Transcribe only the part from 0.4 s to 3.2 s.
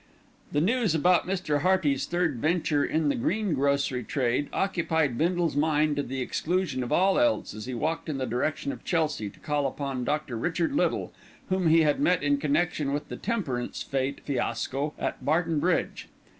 The news about Mr. Hearty's third venture in the